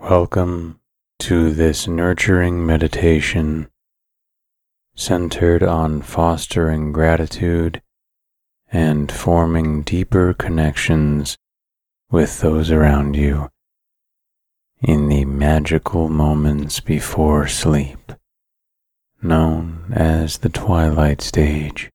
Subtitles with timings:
[0.00, 0.80] Welcome
[1.18, 3.68] to this nurturing meditation
[4.94, 7.82] centered on fostering gratitude
[8.72, 11.36] and forming deeper connections
[12.10, 13.50] with those around you
[14.80, 18.12] in the magical moments before sleep,
[19.22, 21.90] known as the twilight stage.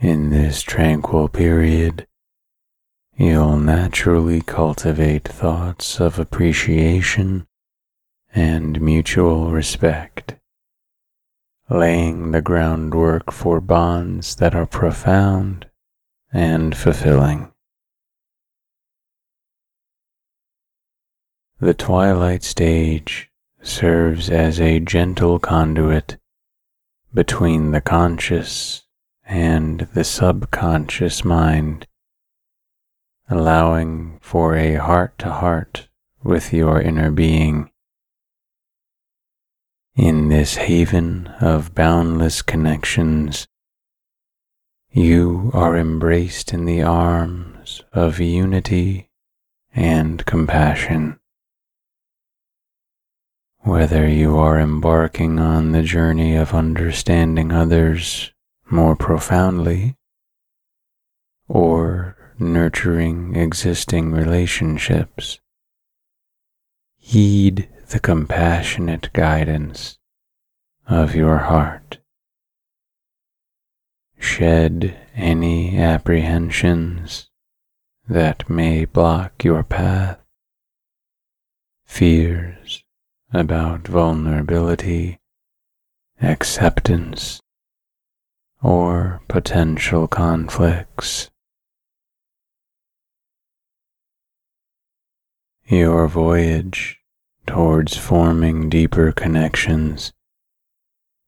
[0.00, 2.08] In this tranquil period,
[3.16, 7.46] you'll naturally cultivate thoughts of appreciation
[8.34, 10.34] and mutual respect,
[11.70, 15.66] laying the groundwork for bonds that are profound
[16.32, 17.52] and fulfilling.
[21.60, 23.30] The twilight stage
[23.62, 26.18] serves as a gentle conduit
[27.14, 28.82] between the conscious
[29.24, 31.86] and the subconscious mind
[33.28, 35.88] allowing for a heart to heart
[36.22, 37.70] with your inner being.
[39.96, 43.46] In this haven of boundless connections,
[44.90, 49.08] you are embraced in the arms of unity
[49.74, 51.18] and compassion.
[53.60, 58.32] Whether you are embarking on the journey of understanding others
[58.70, 59.96] more profoundly,
[61.48, 65.40] or nurturing existing relationships.
[66.98, 69.98] Heed the compassionate guidance
[70.86, 71.98] of your heart.
[74.18, 77.28] Shed any apprehensions
[78.08, 80.18] that may block your path,
[81.84, 82.84] fears
[83.32, 85.18] about vulnerability,
[86.22, 87.40] acceptance,
[88.62, 91.30] or potential conflicts.
[95.74, 97.00] Your voyage
[97.48, 100.12] towards forming deeper connections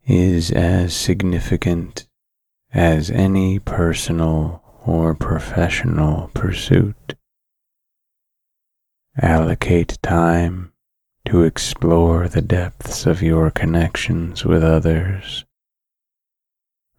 [0.07, 2.07] is as significant
[2.73, 7.17] as any personal or professional pursuit.
[9.21, 10.73] Allocate time
[11.25, 15.45] to explore the depths of your connections with others,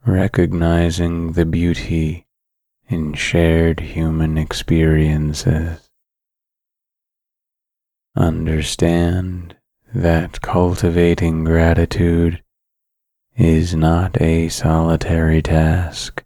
[0.06, 2.28] recognizing the beauty
[2.90, 5.87] in shared human experiences.
[8.18, 9.56] Understand
[9.94, 12.42] that cultivating gratitude
[13.36, 16.26] is not a solitary task,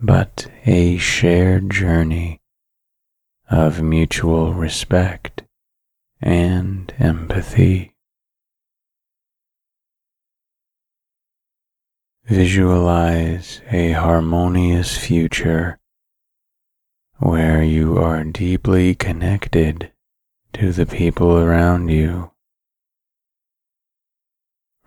[0.00, 2.40] but a shared journey
[3.50, 5.42] of mutual respect
[6.20, 7.96] and empathy.
[12.26, 15.80] Visualize a harmonious future
[17.16, 19.90] where you are deeply connected
[20.54, 22.30] to the people around you.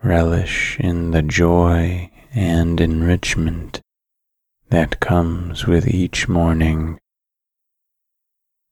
[0.02, 3.80] Relish in the joy and enrichment
[4.68, 6.98] that comes with each morning,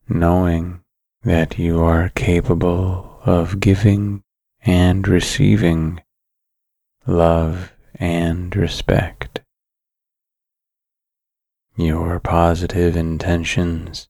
[0.09, 0.81] knowing
[1.23, 4.23] that you are capable of giving
[4.63, 6.01] and receiving
[7.07, 9.41] love and respect.
[11.77, 14.09] Your positive intentions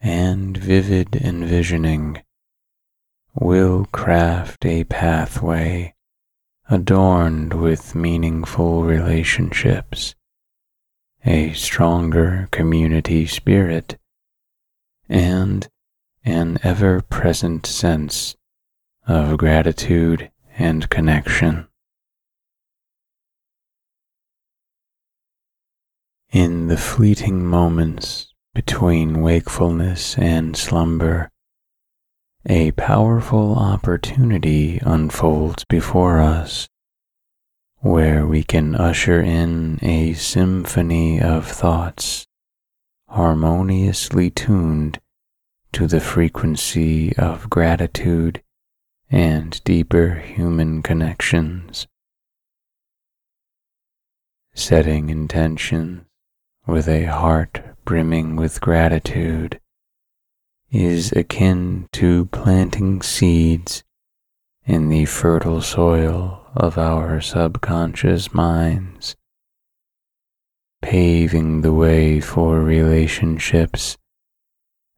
[0.00, 2.22] and vivid envisioning
[3.34, 5.94] will craft a pathway
[6.70, 10.14] adorned with meaningful relationships,
[11.24, 13.98] a stronger community spirit,
[15.08, 15.68] and
[16.24, 18.36] an ever present sense
[19.06, 21.66] of gratitude and connection.
[26.30, 31.30] In the fleeting moments between wakefulness and slumber,
[32.46, 36.68] a powerful opportunity unfolds before us
[37.80, 42.26] where we can usher in a symphony of thoughts
[43.08, 44.98] harmoniously tuned
[45.72, 48.42] to the frequency of gratitude
[49.10, 51.86] and deeper human connections.
[54.54, 56.04] Setting intentions
[56.66, 59.58] with a heart brimming with gratitude
[60.70, 63.82] is akin to planting seeds
[64.66, 69.16] in the fertile soil of our subconscious minds,
[70.82, 73.96] paving the way for relationships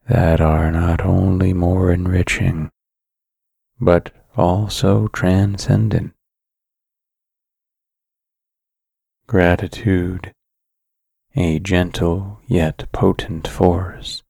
[0.09, 2.69] that are not only more enriching,
[3.79, 6.11] but also transcendent.
[9.27, 10.33] Gratitude
[11.35, 14.23] a gentle yet potent force,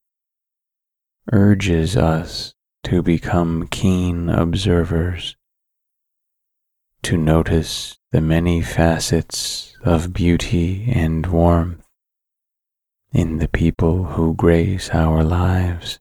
[1.32, 2.54] urges us
[2.84, 5.36] to become keen observers,
[7.02, 11.86] to notice the many facets of beauty and warmth
[13.12, 16.00] in the people who grace our lives.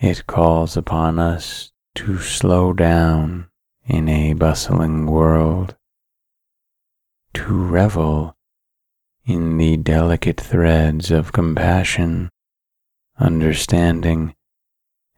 [0.00, 3.48] It calls upon us to slow down
[3.84, 5.76] in a bustling world,
[7.34, 8.36] to revel
[9.30, 12.28] in the delicate threads of compassion,
[13.16, 14.34] understanding,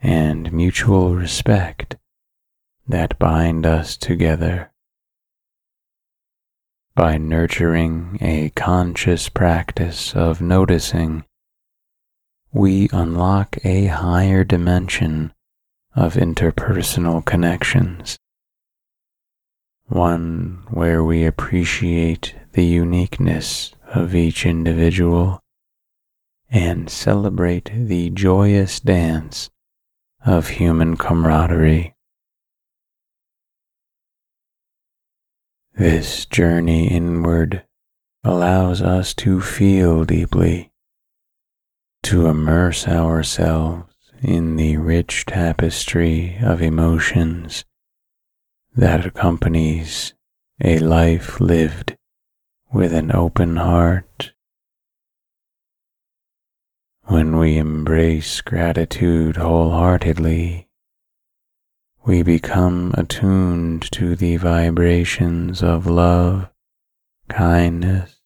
[0.03, 1.97] and mutual respect
[2.87, 4.71] that bind us together.
[6.95, 11.25] By nurturing a conscious practice of noticing,
[12.53, 15.33] we unlock a higher dimension
[15.97, 18.19] of interpersonal connections,
[19.87, 25.41] one where we appreciate the uniqueness of each individual
[26.51, 29.51] and celebrate the joyous dance
[30.25, 31.95] of human camaraderie.
[35.75, 37.65] This journey inward
[38.23, 40.71] allows us to feel deeply,
[42.03, 47.65] to immerse ourselves in the rich tapestry of emotions
[48.75, 50.15] that accompanies
[50.63, 51.97] a life lived
[52.73, 54.33] with an open heart.
[57.05, 60.69] When we embrace gratitude wholeheartedly,
[62.07, 66.49] we become attuned to the vibrations of love,
[67.29, 68.21] kindness,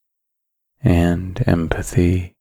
[0.81, 2.37] and empathy.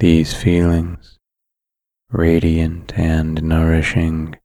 [0.00, 1.20] These feelings,
[2.10, 4.36] radiant and nourishing,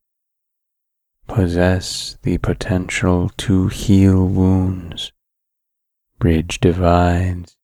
[1.27, 5.11] possess the potential to heal wounds
[6.21, 7.57] bridge divides,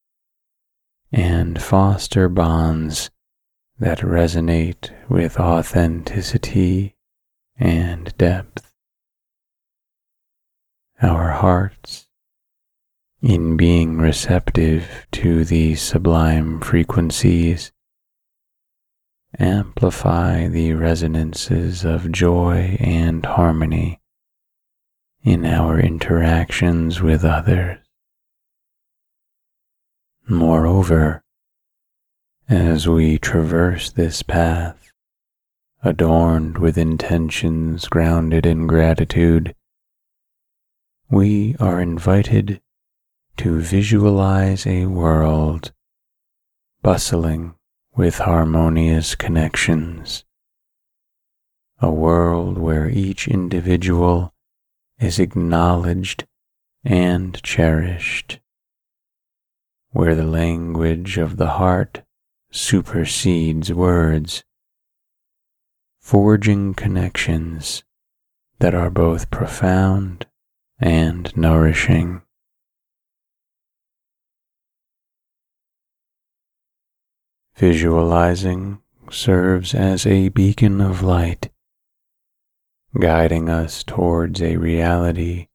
[1.12, 3.12] and foster bonds
[3.80, 6.96] that resonate with authenticity
[7.60, 8.74] and depth.
[11.04, 12.08] Our hearts,
[13.22, 17.72] in being receptive to these sublime frequencies,
[19.38, 24.02] amplify the resonances of joy and harmony
[25.22, 27.78] in our interactions with others.
[30.30, 31.24] Moreover,
[32.50, 34.92] as we traverse this path,
[35.82, 39.56] adorned with intentions grounded in gratitude,
[41.10, 42.60] we are invited
[43.38, 45.72] to visualize a world
[46.82, 47.56] bustling
[47.96, 50.26] with harmonious connections,
[51.80, 54.34] a world where each individual
[55.00, 56.26] is acknowledged
[56.84, 58.42] and cherished
[59.92, 62.04] where the language of the heart
[62.52, 64.44] supersedes words,
[66.00, 67.84] forging connections
[68.60, 70.26] that are both profound
[70.80, 72.22] and nourishing.
[77.56, 78.80] Visualizing
[79.10, 81.50] serves as a beacon of light,
[83.00, 85.48] guiding us towards a reality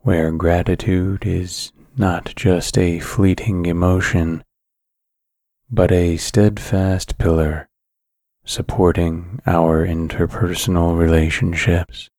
[0.00, 4.42] where gratitude is not just a fleeting emotion,
[5.70, 7.68] but a steadfast pillar
[8.44, 12.10] supporting our interpersonal relationships.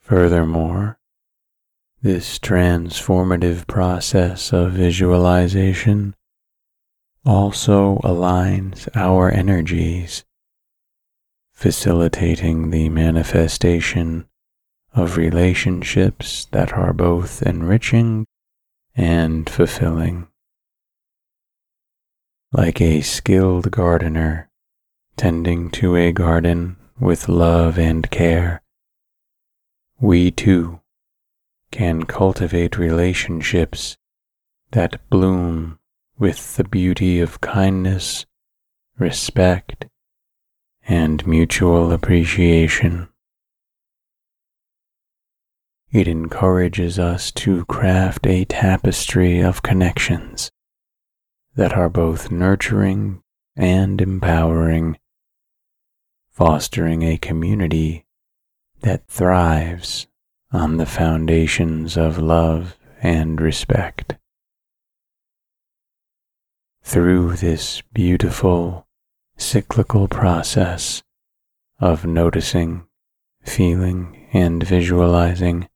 [0.00, 0.98] Furthermore,
[2.02, 6.14] this transformative process of visualization
[7.24, 10.22] also aligns our energies,
[11.54, 14.26] facilitating the manifestation
[14.94, 18.26] of relationships that are both enriching
[18.94, 20.28] and fulfilling.
[22.52, 24.48] Like a skilled gardener
[25.16, 28.62] tending to a garden with love and care,
[30.00, 30.80] we too
[31.70, 33.96] can cultivate relationships
[34.70, 35.78] that bloom
[36.18, 38.26] with the beauty of kindness,
[38.96, 39.86] respect,
[40.86, 43.08] and mutual appreciation.
[45.94, 50.50] It encourages us to craft a tapestry of connections
[51.54, 53.22] that are both nurturing
[53.54, 54.98] and empowering,
[56.32, 58.06] fostering a community
[58.80, 60.08] that thrives
[60.50, 64.16] on the foundations of love and respect.
[66.82, 68.88] Through this beautiful
[69.36, 71.04] cyclical process
[71.78, 72.88] of noticing,
[73.44, 75.68] feeling, and visualizing,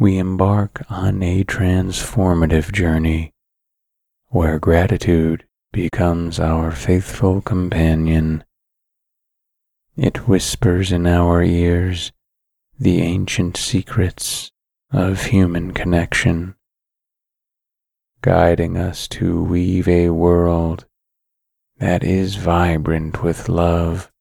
[0.00, 3.32] we embark on a transformative journey
[4.28, 8.44] where gratitude becomes our faithful companion.
[9.96, 12.12] It whispers in our ears
[12.78, 14.52] the ancient secrets
[14.92, 16.54] of human connection,
[18.22, 20.86] guiding us to weave a world
[21.78, 24.12] that is vibrant with love,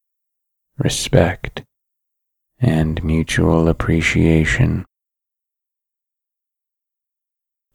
[0.79, 1.63] respect,
[2.59, 4.83] and mutual appreciation.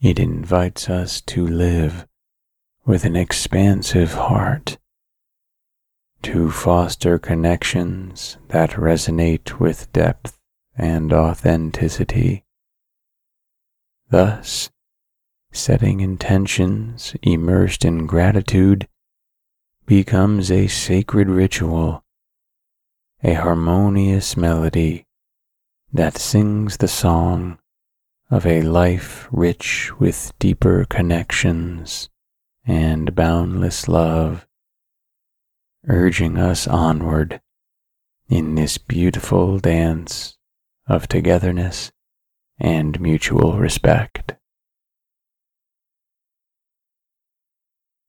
[0.03, 2.09] It invites us to live
[2.85, 4.77] with an expansive heart,
[6.23, 10.41] to foster connections that resonate with depth
[10.77, 12.45] and authenticity.
[14.11, 14.71] Thus,
[15.53, 18.89] setting intentions immersed in gratitude
[19.87, 22.03] becomes a sacred ritual,
[23.23, 25.07] a harmonious melody
[25.93, 27.61] that sings the song
[28.33, 32.09] of a life rich with deeper connections
[32.65, 34.47] and boundless love,
[35.87, 37.43] urging us onward
[38.31, 40.39] in this beautiful dance
[40.87, 41.93] of togetherness
[42.59, 44.33] and mutual respect.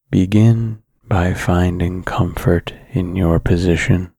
[0.09, 4.13] Begin by finding comfort in your position,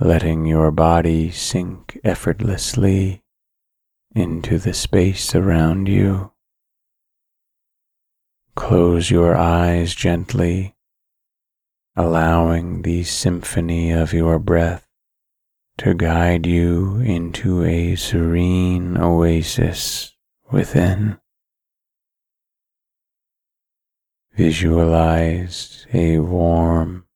[0.00, 3.21] letting your body sink effortlessly
[4.14, 6.32] into the space around you.
[8.54, 10.74] Close your eyes gently,
[11.96, 14.86] allowing the symphony of your breath
[15.78, 20.14] to guide you into a serene oasis
[20.50, 21.18] within.
[24.34, 27.06] Visualize a warm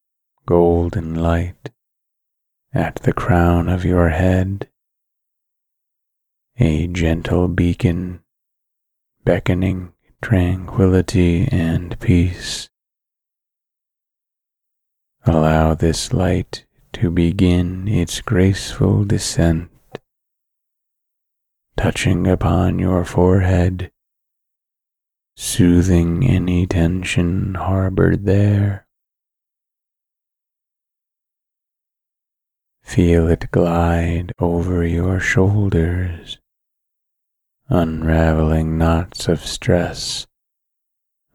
[0.47, 1.71] golden light
[2.73, 4.69] at the crown of your head,
[6.59, 8.21] a gentle beacon
[9.25, 12.69] beckoning tranquility and peace.
[15.25, 19.71] Allow this light to begin its graceful descent,
[21.77, 23.91] touching upon your forehead
[25.37, 28.87] soothing any tension harbored there.
[32.83, 36.39] Feel it glide over your shoulders,
[37.69, 40.27] unraveling knots of stress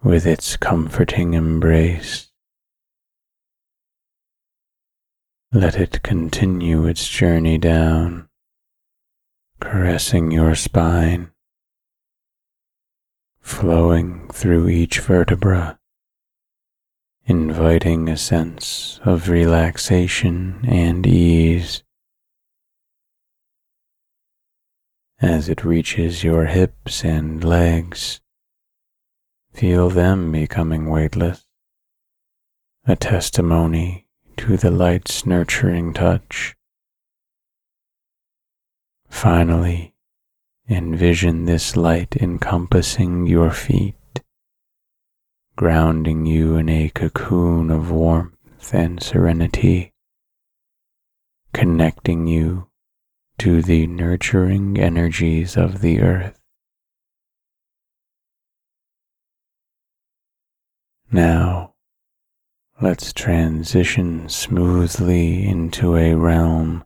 [0.03, 2.31] with its comforting embrace.
[5.51, 8.29] Let it continue its journey down,
[9.59, 11.31] caressing your spine
[13.41, 15.77] flowing through each vertebra,
[17.25, 21.83] inviting a sense of relaxation and ease.
[25.21, 28.19] As it reaches your hips and legs,
[29.53, 31.45] feel them becoming weightless,
[32.85, 36.55] a testimony to the light's nurturing touch.
[39.07, 39.91] Finally,
[40.71, 44.21] Envision this light encompassing your feet,
[45.57, 49.91] grounding you in a cocoon of warmth and serenity,
[51.51, 52.70] connecting you
[53.41, 56.39] to the nurturing energies of the earth.
[61.11, 61.73] Now,
[62.79, 66.83] let's transition smoothly into a realm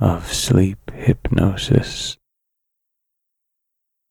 [0.00, 2.16] of sleep hypnosis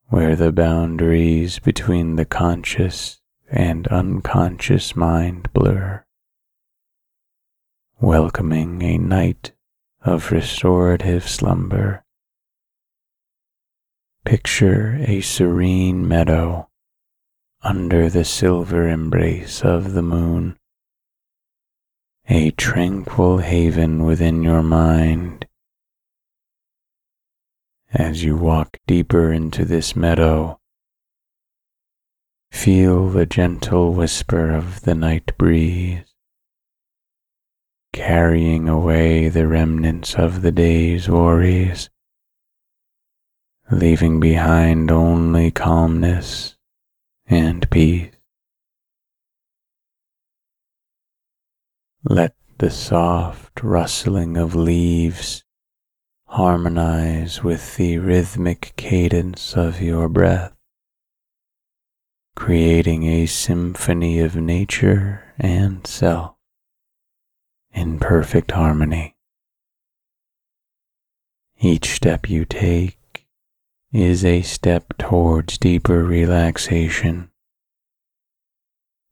[0.09, 3.19] where the boundaries between the conscious
[3.49, 6.05] and unconscious mind blur,
[7.99, 9.53] welcoming a night
[10.03, 12.03] of restorative slumber.
[14.25, 16.69] Picture a serene meadow
[17.63, 20.57] under the silver embrace of the moon,
[22.27, 25.45] a tranquil haven within your mind.
[27.93, 30.59] As you walk deeper into this meadow,
[32.51, 36.10] feel the gentle whisper of the night breeze,
[37.93, 41.89] carrying away the remnants of the day's worries,
[43.69, 46.55] leaving behind only calmness
[47.27, 48.11] and peace.
[52.03, 55.43] Let the soft rustling of leaves
[56.25, 60.53] harmonize with the rhythmic cadence of your breath,
[62.35, 66.35] creating a symphony of nature and self
[67.73, 69.15] in perfect harmony.
[71.59, 73.27] Each step you take
[73.93, 77.29] is a step towards deeper relaxation,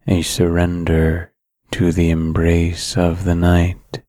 [0.08, 1.34] a surrender
[1.72, 4.01] to the embrace of the night.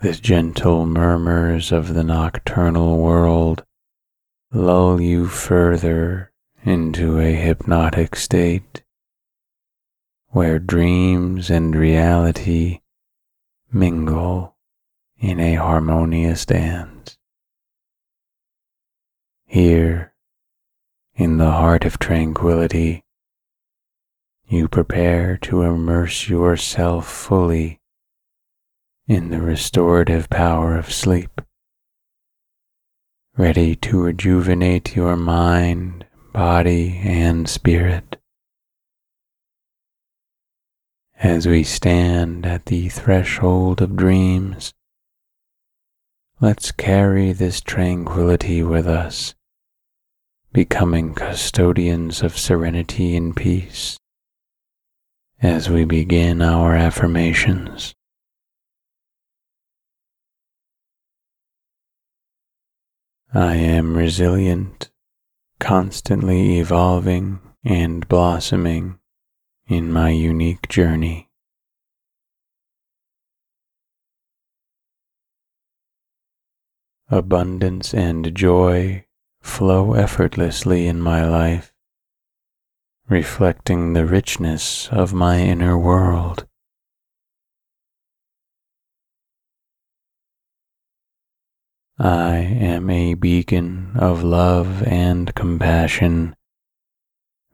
[0.00, 3.64] The gentle murmurs of the nocturnal world
[4.52, 6.32] lull you further
[6.64, 8.82] into a hypnotic state
[10.32, 12.80] where dreams and reality
[13.70, 14.56] mingle
[15.18, 17.18] in a harmonious dance.
[19.44, 20.14] Here,
[21.14, 23.04] in the heart of tranquility,
[24.48, 27.82] you prepare to immerse yourself fully
[29.06, 31.42] in the restorative power of sleep,
[33.36, 38.21] ready to rejuvenate your mind, body, and spirit.
[41.22, 44.74] As we stand at the threshold of dreams,
[46.40, 49.36] let's carry this tranquility with us,
[50.52, 53.96] becoming custodians of serenity and peace
[55.40, 57.94] as we begin our affirmations.
[63.32, 64.90] I am resilient,
[65.60, 68.98] constantly evolving and blossoming
[69.72, 71.28] in my unique journey.
[77.08, 79.04] Abundance and joy
[79.40, 81.72] flow effortlessly in my life
[83.08, 86.46] reflecting the richness of my inner world.
[91.98, 96.34] I am a beacon of love and compassion,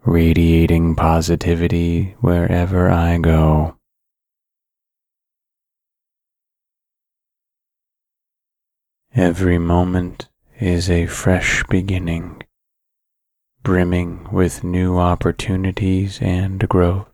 [0.05, 3.77] radiating positivity wherever I go.
[9.15, 10.29] Every moment
[10.59, 12.43] is a fresh beginning
[13.63, 17.07] brimming with new opportunities and growth.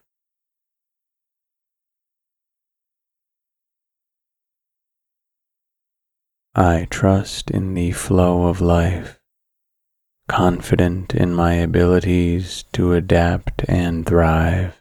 [6.55, 9.19] I trust in the flow of life,
[10.29, 14.81] confident in my abilities to adapt and thrive.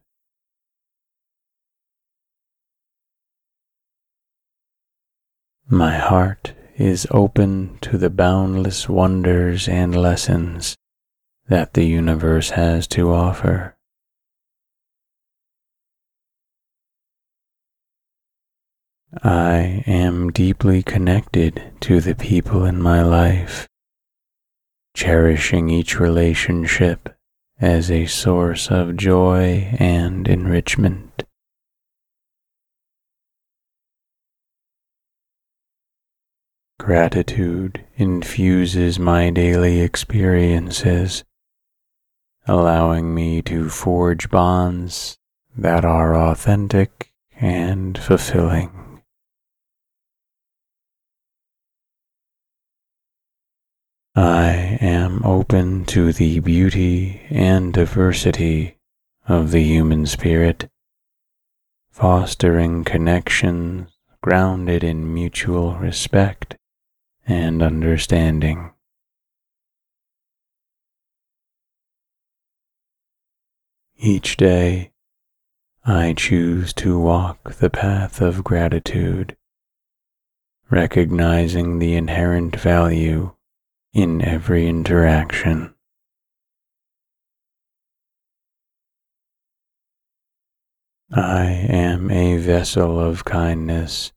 [5.68, 10.76] My heart is open to the boundless wonders and lessons
[11.48, 13.76] that the universe has to offer.
[19.22, 23.68] I am deeply connected to the people in my life,
[24.94, 27.16] cherishing each relationship
[27.60, 31.24] as a source of joy and enrichment.
[36.80, 41.24] Gratitude infuses my daily experiences
[42.46, 45.18] allowing me to forge bonds
[45.56, 48.83] that are authentic and fulfilling.
[54.16, 58.78] I am open to the beauty and diversity
[59.28, 60.70] of the human spirit,
[61.90, 63.90] fostering connections
[64.22, 66.58] grounded in mutual respect
[67.26, 68.74] and understanding.
[73.98, 74.92] Each day,
[75.86, 79.36] I choose to walk the path of gratitude,
[80.70, 83.32] recognizing the inherent value
[83.94, 85.74] in every interaction.
[91.12, 94.12] I am a vessel of kindness,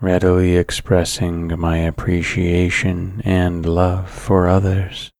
[0.00, 5.12] readily expressing my appreciation and love for others.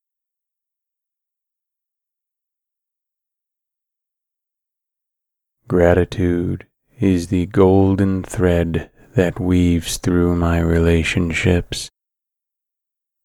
[5.68, 6.66] Gratitude
[6.98, 11.90] is the golden thread that weaves through my relationships,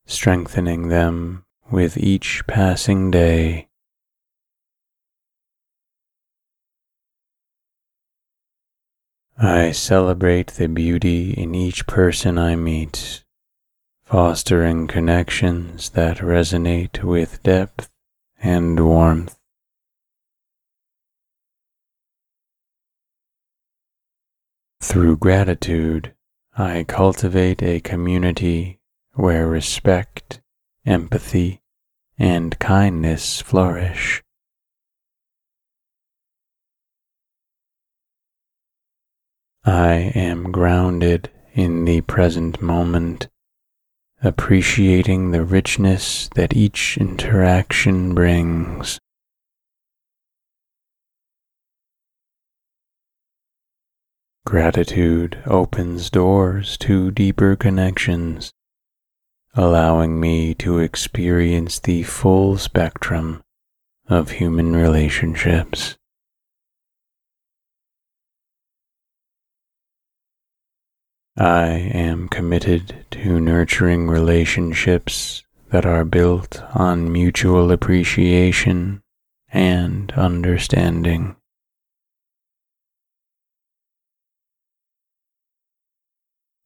[0.05, 3.67] strengthening them with each passing day.
[9.37, 13.23] I celebrate the beauty in each person I meet,
[14.03, 17.89] fostering connections that resonate with depth
[18.39, 19.37] and warmth.
[24.81, 26.13] Through gratitude,
[26.55, 28.79] I cultivate a community
[29.15, 30.41] where respect,
[30.85, 31.61] empathy,
[32.17, 34.23] and kindness flourish.
[39.63, 43.29] I am grounded in the present moment,
[44.21, 48.99] appreciating the richness that each interaction brings.
[54.45, 58.51] Gratitude opens doors to deeper connections
[59.55, 63.41] allowing me to experience the full spectrum
[64.07, 65.95] of human relationships.
[71.37, 79.01] I am committed to nurturing relationships that are built on mutual appreciation
[79.51, 81.35] and understanding.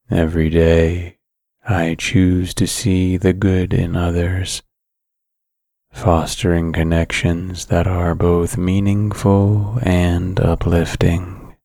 [0.10, 1.17] Every day,
[1.70, 4.64] I choose to see the good in others,
[5.92, 11.58] fostering connections that are both meaningful and uplifting.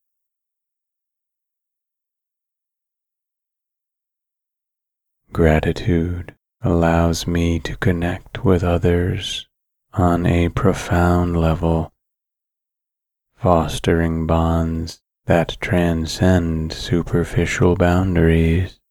[5.31, 9.47] Gratitude allows me to connect with others
[9.93, 11.93] on a profound level,
[13.37, 18.81] fostering bonds that transcend superficial boundaries.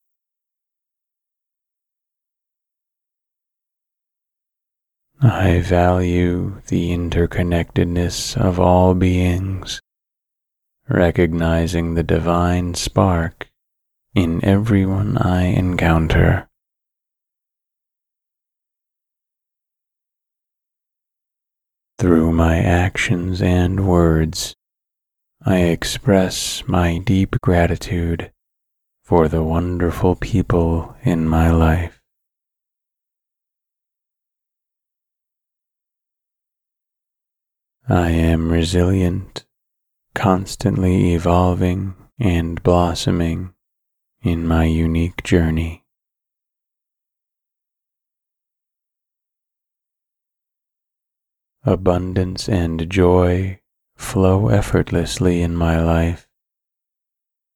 [5.24, 9.80] I value the interconnectedness of all beings,
[10.88, 13.48] recognizing the divine spark
[14.16, 16.48] in everyone I encounter.
[22.00, 24.56] Through my actions and words,
[25.46, 28.32] I express my deep gratitude
[29.04, 32.01] for the wonderful people in my life.
[37.88, 39.44] I am resilient,
[40.14, 43.54] constantly evolving and blossoming
[44.22, 45.84] in my unique journey.
[51.64, 53.60] Abundance and joy
[53.96, 56.28] flow effortlessly in my life,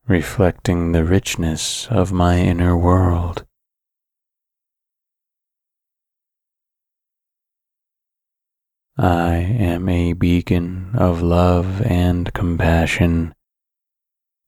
[0.08, 3.45] reflecting the richness of my inner world.
[8.98, 13.34] I am a beacon of love and compassion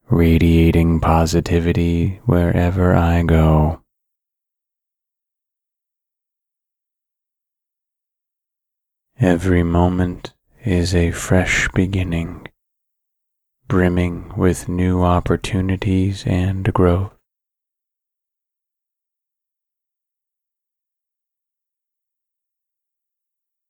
[0.09, 3.83] radiating positivity wherever I go.
[9.21, 10.33] Every moment
[10.65, 12.49] is a fresh beginning,
[13.67, 17.18] brimming with new opportunities and growth.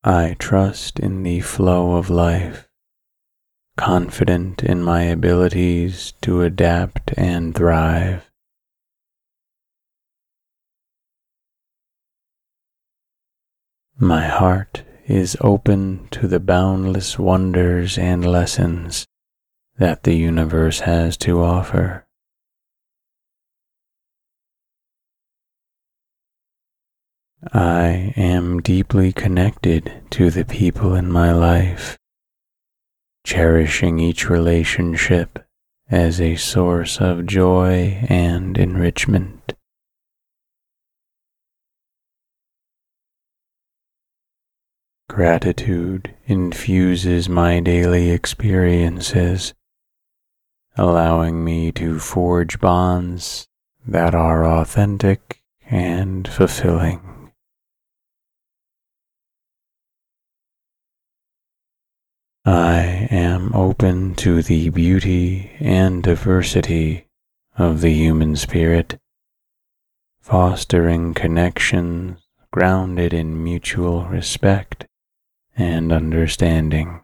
[0.08, 2.66] I trust in the flow of life
[3.76, 8.30] confident in my abilities to adapt and thrive.
[13.98, 19.04] My heart is open to the boundless wonders and lessons
[19.76, 22.07] that the universe has to offer.
[27.52, 31.98] I am deeply connected to the people in my life
[33.28, 35.38] cherishing each relationship
[35.90, 39.52] as a source of joy and enrichment.
[45.10, 49.52] Gratitude infuses my daily experiences,
[50.74, 53.46] allowing me to forge bonds
[53.86, 57.17] that are authentic and fulfilling.
[62.48, 67.06] I am open to the beauty and diversity
[67.58, 68.98] of the human spirit,
[70.18, 74.86] fostering connections grounded in mutual respect
[75.58, 77.02] and understanding.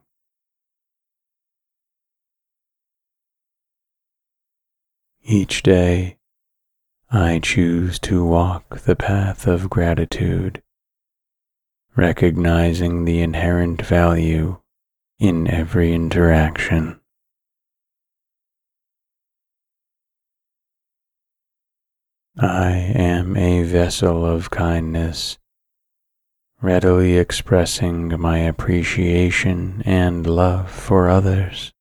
[5.23, 6.17] Each day,
[7.11, 10.63] I choose to walk the path of gratitude,
[11.95, 14.57] recognizing the inherent value
[15.27, 17.01] in every interaction.
[22.39, 25.39] I am a vessel of kindness,
[26.61, 31.73] readily expressing my appreciation and love for others.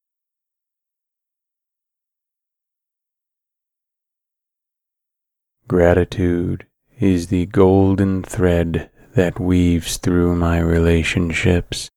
[5.67, 6.65] Gratitude
[6.97, 11.89] is the golden thread that weaves through my relationships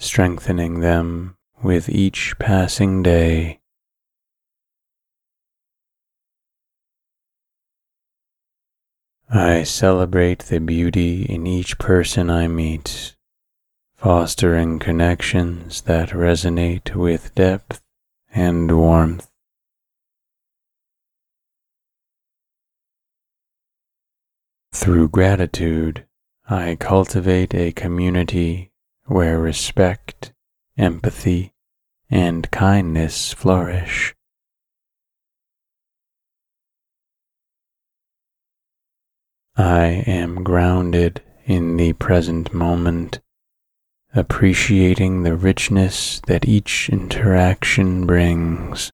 [0.00, 3.60] strengthening them with each passing day.
[9.28, 13.14] I celebrate the beauty in each person I meet,
[13.94, 17.82] fostering connections that resonate with depth
[18.34, 19.30] and warmth.
[24.72, 26.06] Through gratitude,
[26.48, 28.69] I cultivate a community
[29.10, 30.32] where respect,
[30.78, 31.52] empathy,
[32.08, 34.14] and kindness flourish.
[39.56, 43.18] I am grounded in the present moment,
[44.14, 48.92] appreciating the richness that each interaction brings.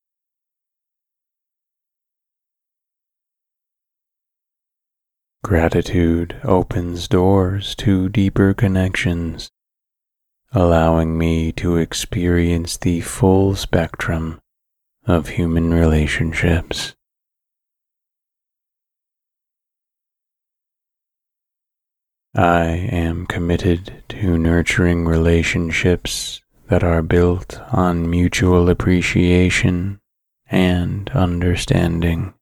[5.44, 9.50] Gratitude opens doors to deeper connections,
[10.56, 14.40] allowing me to experience the full spectrum
[15.04, 16.94] of human relationships.
[22.34, 26.40] I am committed to nurturing relationships
[26.70, 30.00] that are built on mutual appreciation
[30.46, 32.32] and understanding.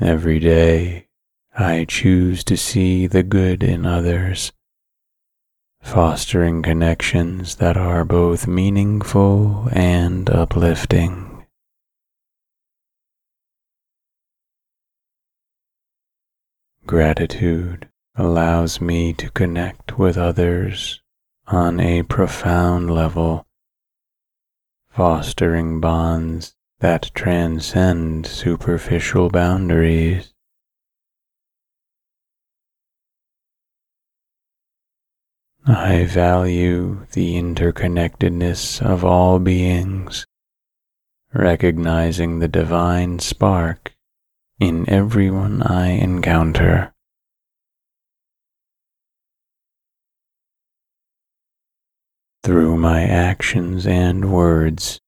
[0.00, 1.01] Every day,
[1.54, 4.52] I choose to see the good in others,
[5.82, 11.44] fostering connections that are both meaningful and uplifting.
[16.86, 21.02] Gratitude allows me to connect with others
[21.46, 23.46] on a profound level,
[24.88, 30.31] fostering bonds that transcend superficial boundaries.
[35.64, 40.26] I value the interconnectedness of all beings,
[41.32, 43.94] recognizing the divine spark
[44.58, 46.92] in everyone I encounter.
[52.42, 54.98] Through my actions and words,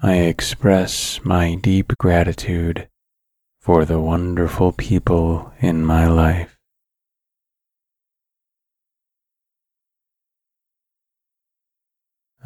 [0.00, 2.88] I express my deep gratitude
[3.60, 6.53] for the wonderful people in my life.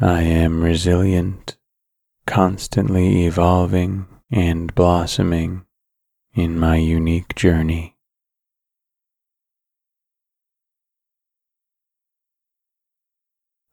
[0.01, 1.57] I am resilient,
[2.25, 5.65] constantly evolving and blossoming
[6.33, 7.97] in my unique journey.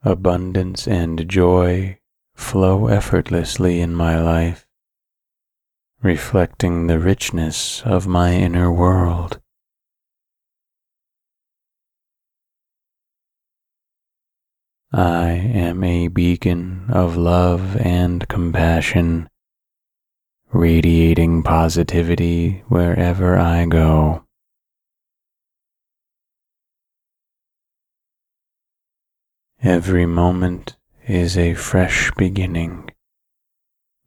[0.03, 2.01] Abundance and joy
[2.35, 4.67] flow effortlessly in my life,
[6.03, 9.41] reflecting the richness of my inner world.
[14.93, 19.29] I am a beacon of love and compassion,
[20.53, 24.23] radiating positivity wherever I go.
[29.61, 30.77] Every moment
[31.09, 32.89] is a fresh beginning,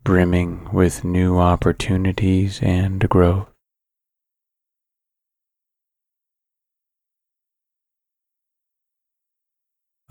[0.06, 3.49] brimming with new opportunities and growth.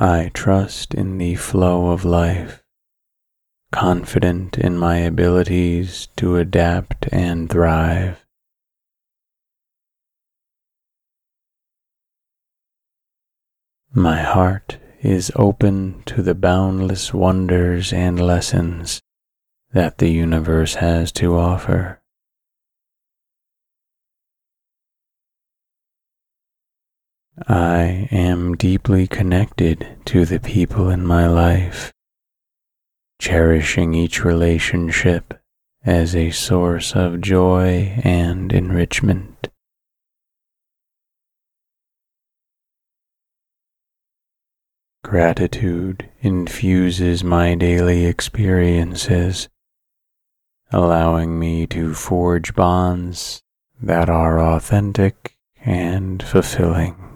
[0.00, 2.62] I trust in the flow of life,
[3.72, 8.24] confident in my abilities to adapt and thrive.
[13.92, 19.00] My heart is open to the boundless wonders and lessons
[19.72, 21.97] that the universe has to offer.
[27.46, 31.92] I am deeply connected to the people in my life,
[33.20, 35.34] cherishing each relationship
[35.84, 39.48] as a source of joy and enrichment.
[45.04, 49.48] Gratitude infuses my daily experiences,
[50.72, 53.42] allowing me to forge bonds
[53.80, 57.07] that are authentic and fulfilling.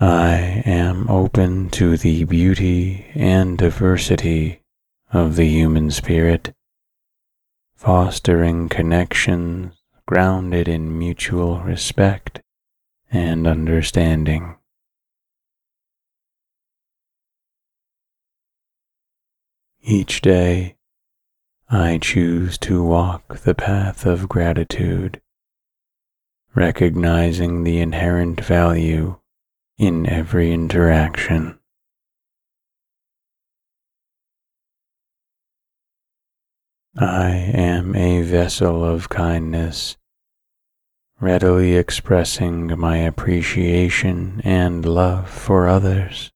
[0.00, 4.62] I am open to the beauty and diversity
[5.12, 6.54] of the human spirit,
[7.74, 9.74] fostering connections
[10.06, 12.40] grounded in mutual respect
[13.10, 14.54] and understanding.
[19.82, 20.76] Each day,
[21.68, 25.20] I choose to walk the path of gratitude,
[26.54, 29.18] recognizing the inherent value
[29.78, 31.58] in every interaction.
[36.98, 39.96] I am a vessel of kindness
[41.20, 46.30] readily expressing my appreciation and love for others.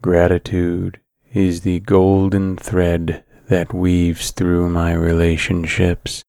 [0.00, 1.00] Gratitude
[1.32, 6.24] is the golden thread that weaves through my relationships,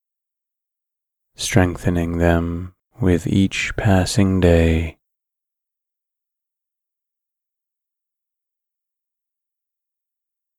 [1.36, 4.98] strengthening them with each passing day.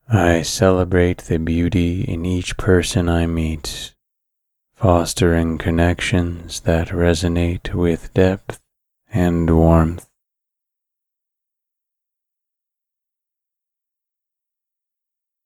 [0.08, 3.94] I celebrate the beauty in each person I meet,
[4.74, 8.60] fostering connections that resonate with depth
[9.10, 10.08] and warmth.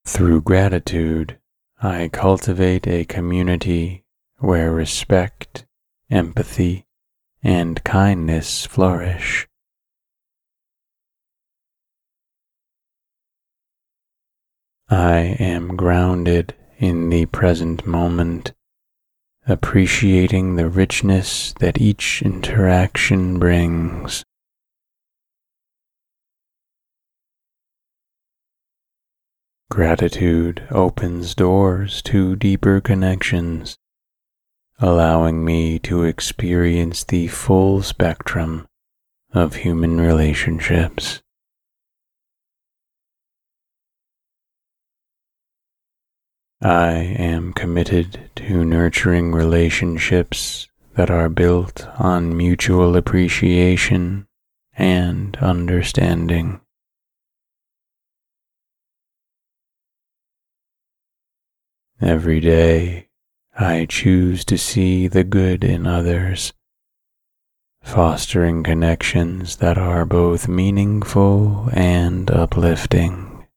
[0.05, 1.39] Through gratitude,
[1.81, 4.05] I cultivate a community
[4.39, 5.67] where respect,
[6.11, 6.87] empathy,
[7.43, 9.47] and kindness flourish.
[14.89, 18.53] I am grounded in the present moment,
[19.47, 24.25] appreciating the richness that each interaction brings.
[29.71, 33.77] Gratitude opens doors to deeper connections,
[34.81, 38.67] allowing me to experience the full spectrum
[39.33, 41.21] of human relationships.
[46.61, 54.27] I am committed to nurturing relationships that are built on mutual appreciation
[54.77, 56.61] and understanding.
[62.01, 63.08] Every day,
[63.61, 66.53] I choose to see the good in others,
[67.83, 73.49] fostering connections that are both meaningful and uplifting.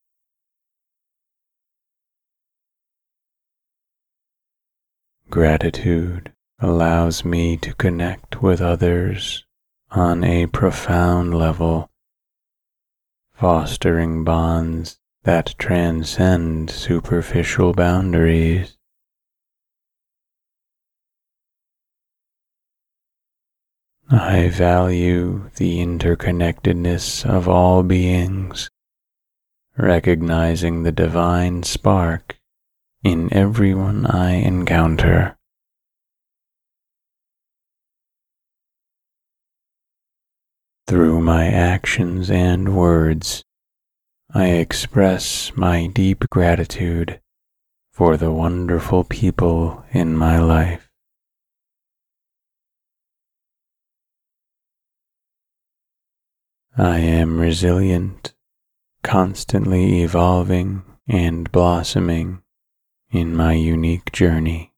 [5.30, 9.46] Gratitude allows me to connect with others
[9.92, 11.92] on a profound level,
[13.36, 18.80] fostering bonds that transcend superficial boundaries.
[24.14, 28.70] I value the interconnectedness of all beings,
[29.78, 32.38] recognizing the divine spark
[33.04, 35.38] in everyone I encounter.
[40.88, 43.46] Through my actions and words,
[44.34, 47.22] I express my deep gratitude
[47.94, 50.91] for the wonderful people in my life.
[56.82, 58.34] I am resilient,
[59.04, 62.42] constantly evolving and blossoming
[63.12, 64.74] in my unique journey.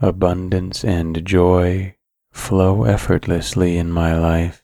[0.00, 1.96] Abundance and joy
[2.30, 4.62] flow effortlessly in my life,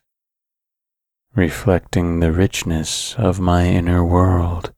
[1.35, 4.74] reflecting the richness of my inner world.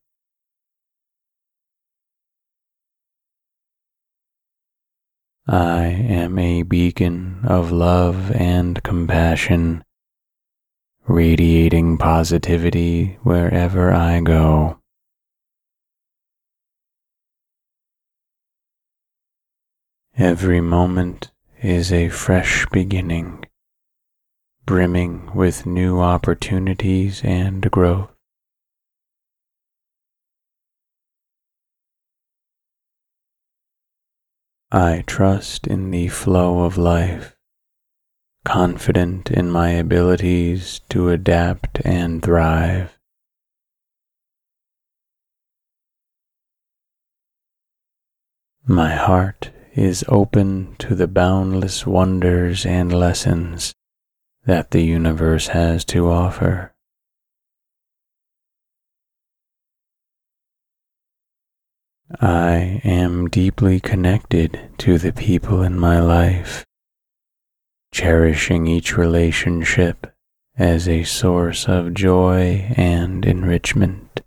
[5.49, 9.85] I am a beacon of love and compassion
[11.07, 14.81] radiating positivity wherever I go.
[20.19, 21.31] Every moment
[21.63, 23.45] is a fresh beginning,
[24.65, 28.16] brimming with new opportunities and growth.
[34.71, 37.37] I trust in the flow of life
[38.47, 42.97] confident in my abilities to adapt and thrive.
[48.65, 53.75] My heart is open to the boundless wonders and lessons
[54.45, 56.73] that the universe has to offer.
[62.21, 66.67] I am deeply connected to the people in my life
[67.97, 70.07] cherishing each relationship
[70.59, 74.21] as a source of joy and enrichment.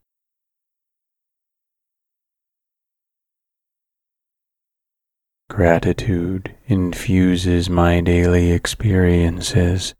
[5.51, 9.93] Gratitude infuses my daily experiences,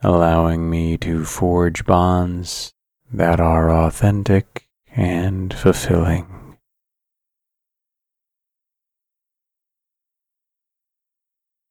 [0.00, 2.72] allowing me to forge bonds
[3.12, 6.43] that are authentic and fulfilling.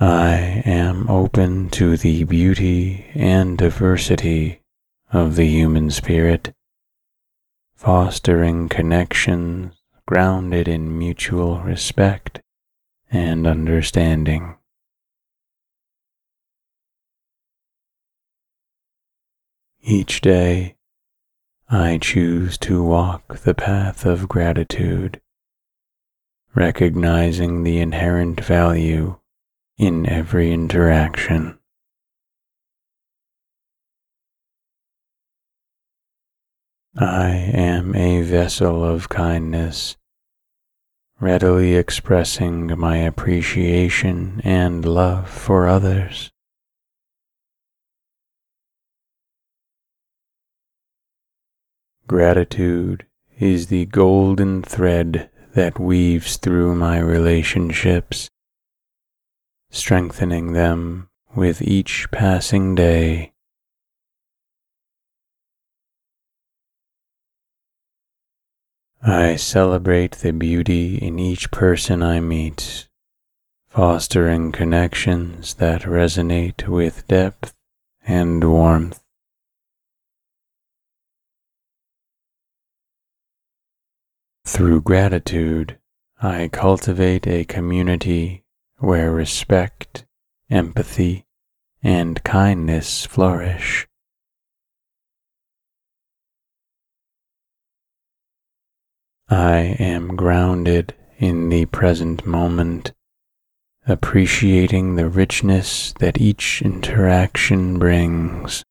[0.05, 4.59] I am open to the beauty and diversity
[5.13, 6.53] of the human spirit,
[7.73, 9.75] fostering connections
[10.05, 12.41] grounded in mutual respect
[13.09, 14.57] and understanding.
[19.81, 20.75] Each day,
[21.69, 25.21] I choose to walk the path of gratitude,
[26.53, 29.17] recognizing the inherent value
[29.77, 31.57] in every interaction.
[36.95, 39.97] I am a vessel of kindness,
[41.19, 46.31] readily expressing my appreciation and love for others.
[52.05, 53.07] Gratitude
[53.39, 58.29] is the golden thread that weaves through my relationships,
[59.73, 63.33] strengthening them with each passing day.
[69.01, 72.87] I celebrate the beauty in each person I meet,
[73.67, 77.55] fostering connections that resonate with depth
[78.05, 79.01] and warmth.
[84.45, 85.79] Through gratitude,
[86.21, 88.42] I cultivate a community
[88.83, 90.03] where respect,
[90.49, 91.25] empathy,
[91.81, 93.87] and kindness flourish.
[99.29, 102.91] I am grounded in the present moment,
[103.87, 108.65] appreciating the richness that each interaction brings.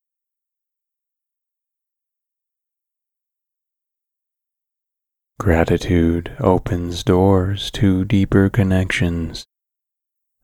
[5.40, 9.46] Gratitude opens doors to deeper connections,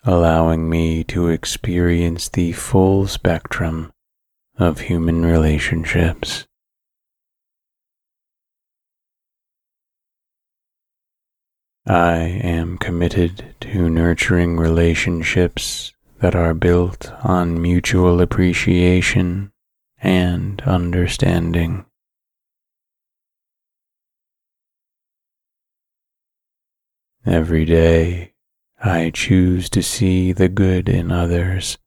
[0.04, 3.92] allowing me to experience the full spectrum
[4.56, 6.46] of human relationships.
[11.86, 19.52] I am committed to nurturing relationships that are built on mutual appreciation
[20.00, 21.86] and understanding.
[27.24, 28.32] Every day,
[28.80, 31.78] I choose to see the good in others,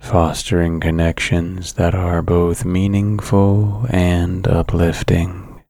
[0.00, 5.62] fostering connections that are both meaningful and uplifting.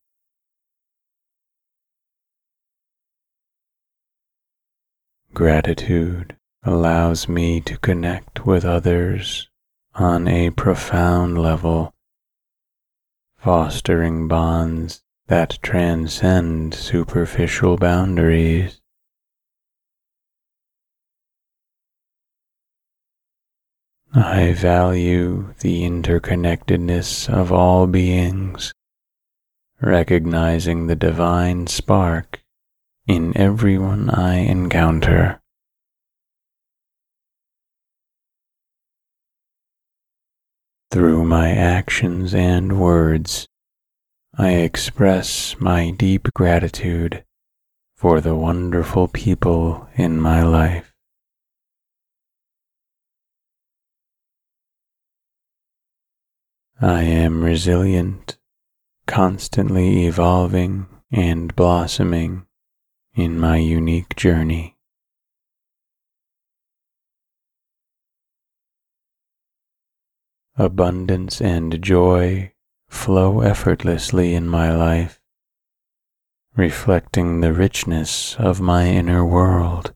[5.35, 9.49] Gratitude allows me to connect with others
[9.95, 11.93] on a profound level,
[13.37, 18.80] fostering bonds that transcend superficial boundaries.
[24.13, 28.73] I value the interconnectedness of all beings,
[29.81, 32.43] recognizing the divine spark
[33.07, 35.41] in everyone I encounter.
[40.91, 43.47] Through my actions and words,
[44.37, 47.23] I express my deep gratitude
[47.97, 50.90] for the wonderful people in my life.
[56.83, 58.39] I am resilient,
[59.07, 62.47] constantly evolving and blossoming
[63.15, 64.79] in my unique journey.
[70.57, 72.53] Abundance and joy
[72.89, 75.21] flow effortlessly in my life,
[76.57, 79.93] reflecting the richness of my inner world.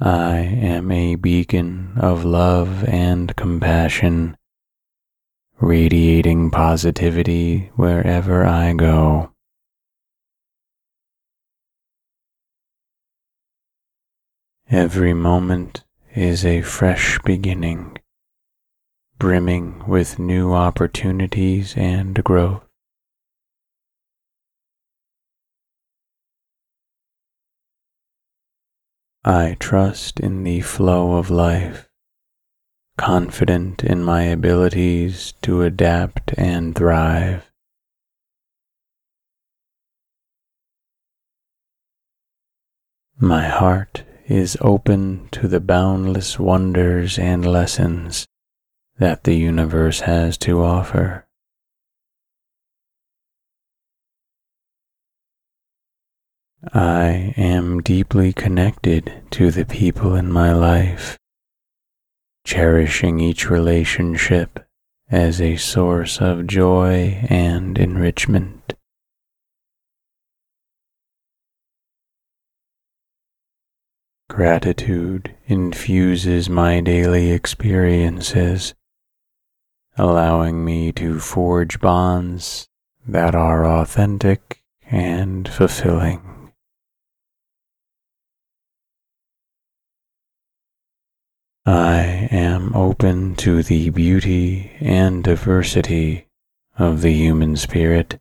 [0.00, 4.36] I am a beacon of love and compassion
[5.60, 9.30] radiating positivity wherever I go.
[14.68, 15.84] Every moment
[16.14, 17.98] is a fresh beginning,
[19.18, 22.63] brimming with new opportunities and growth.
[29.24, 31.88] I trust in the flow of life
[32.96, 37.50] confident in my abilities to adapt and thrive.
[43.18, 48.26] My heart is open to the boundless wonders and lessons
[48.98, 51.26] that the universe has to offer.
[56.72, 61.18] I am deeply connected to the people in my life
[62.44, 64.60] cherishing each relationship
[65.10, 68.74] as a source of joy and enrichment.
[74.28, 78.74] Gratitude infuses my daily experiences,
[79.96, 82.66] allowing me to forge bonds
[83.06, 86.33] that are authentic and fulfilling.
[91.66, 96.26] I am open to the beauty and diversity
[96.78, 98.20] of the human spirit,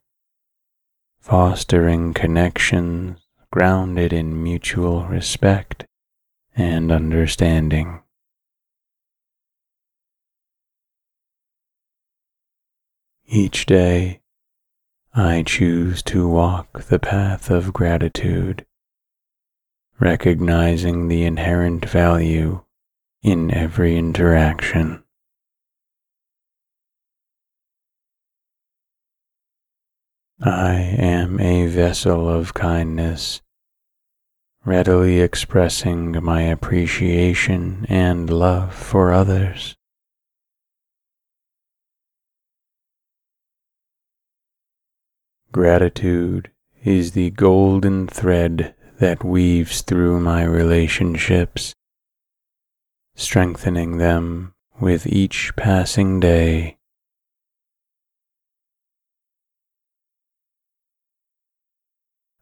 [1.20, 3.20] fostering connections
[3.52, 5.86] grounded in mutual respect
[6.56, 8.02] and understanding.
[13.26, 14.22] Each day,
[15.14, 18.66] I choose to walk the path of gratitude,
[20.00, 22.64] recognizing the inherent value
[23.24, 25.04] in every interaction.
[30.42, 33.42] I am a vessel of kindness
[34.66, 39.76] readily expressing my appreciation and love for others.
[45.52, 46.50] Gratitude
[46.84, 51.76] is the golden thread that weaves through my relationships,
[53.16, 56.78] strengthening them with each passing day.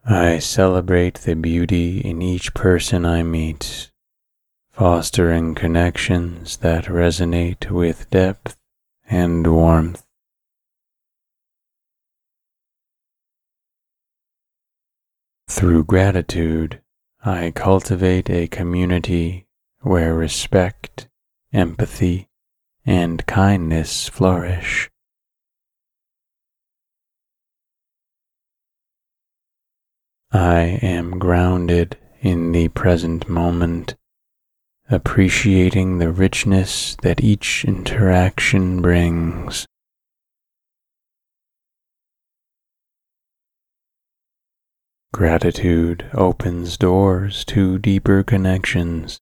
[0.03, 3.91] I celebrate the beauty in each person I meet,
[4.71, 8.57] fostering connections that resonate with depth
[9.07, 10.03] and warmth.
[15.47, 16.81] Through gratitude,
[17.23, 19.45] I cultivate a community
[19.81, 21.07] where respect,
[21.53, 22.29] empathy,
[22.85, 24.89] and kindness flourish.
[30.31, 33.95] I am grounded in the present moment,
[34.89, 39.65] appreciating the richness that each interaction brings.
[45.13, 49.19] Gratitude opens doors to deeper connections,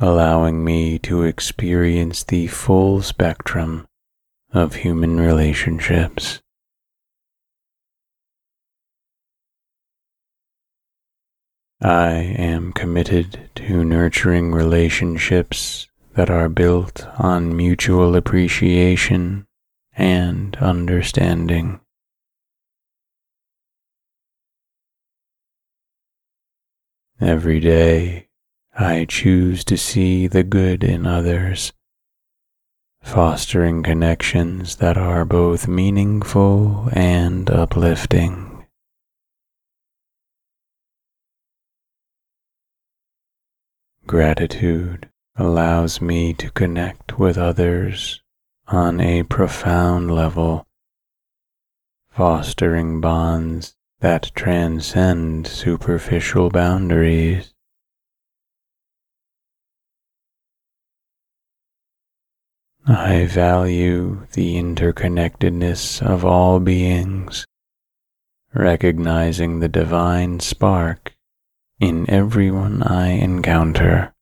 [0.00, 3.86] allowing me to experience the full spectrum
[4.52, 6.40] of human relationships.
[11.80, 19.46] I am committed to nurturing relationships that are built on mutual appreciation
[19.96, 21.80] and understanding.
[27.20, 28.27] Every day,
[28.80, 31.72] I choose to see the good in others,
[33.02, 38.66] fostering connections that are both meaningful and uplifting.
[44.06, 48.22] Gratitude allows me to connect with others
[48.68, 50.68] on a profound level,
[52.10, 57.52] fostering bonds that transcend superficial boundaries.
[62.90, 67.44] I value the interconnectedness of all beings,
[68.54, 71.14] recognizing the divine spark
[71.78, 74.14] in everyone I encounter.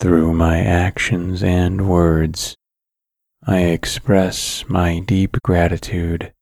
[0.00, 2.54] Through my actions and words,
[3.46, 6.34] I express my deep gratitude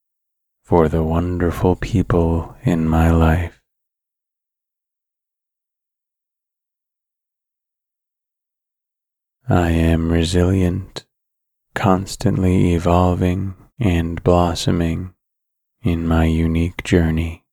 [0.65, 3.62] for the wonderful people in my life.
[9.49, 11.05] I am resilient,
[11.75, 15.15] constantly evolving and blossoming
[15.81, 17.43] in my unique journey.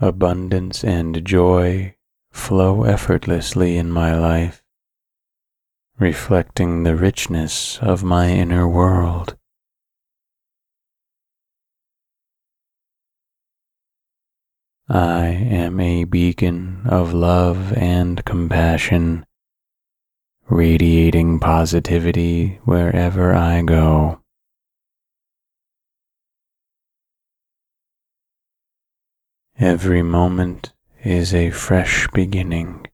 [0.00, 1.94] Abundance and joy
[2.32, 4.64] flow effortlessly in my life,
[6.00, 9.37] reflecting the richness of my inner world.
[14.90, 19.26] I am a beacon of love and compassion
[20.48, 24.20] radiating positivity wherever I go.
[29.58, 30.72] Every moment
[31.04, 32.86] is a fresh beginning,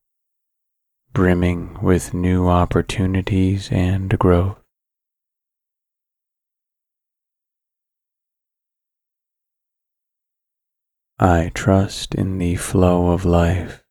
[1.12, 4.63] brimming with new opportunities and growth.
[11.24, 13.82] I trust in the flow of life,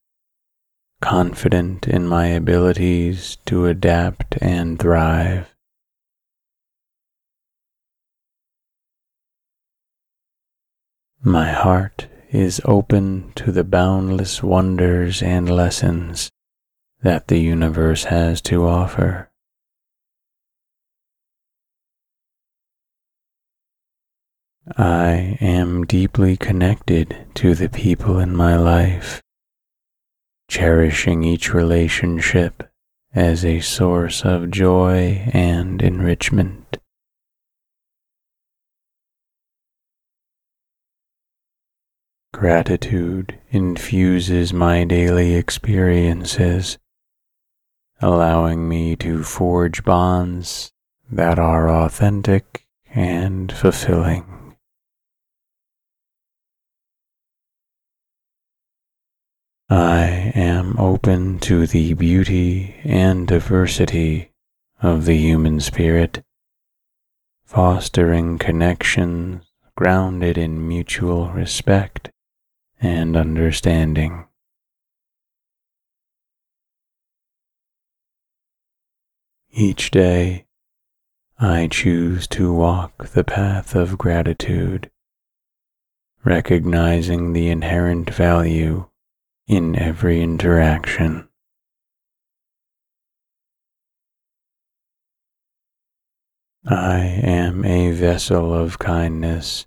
[1.02, 5.52] confident in my abilities to adapt and thrive.
[11.24, 16.30] My heart is open to the boundless wonders and lessons
[17.02, 19.32] that the universe has to offer.
[24.78, 29.22] I am deeply connected to the people in my life,
[30.50, 32.72] cherishing each relationship
[33.14, 36.78] as a source of joy and enrichment.
[42.34, 46.78] Gratitude infuses my daily experiences,
[48.02, 50.72] allowing me to forge bonds
[51.12, 54.43] that are authentic and fulfilling.
[59.76, 64.30] I am open to the beauty and diversity
[64.84, 66.24] of the human spirit,
[67.44, 69.44] fostering connections
[69.76, 72.12] grounded in mutual respect
[72.80, 74.28] and understanding.
[79.50, 80.46] Each day,
[81.40, 84.92] I choose to walk the path of gratitude,
[86.24, 88.86] recognizing the inherent value
[89.48, 91.28] in every interaction.
[96.66, 99.66] I am a vessel of kindness,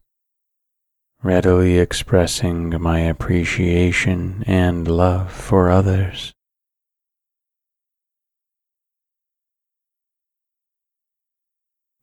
[1.23, 6.33] readily expressing my appreciation and love for others.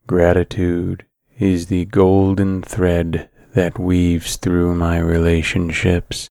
[0.05, 1.05] Gratitude
[1.39, 6.29] is the golden thread that weaves through my relationships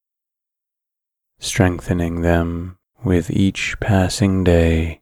[1.42, 5.00] strengthening them with each passing day.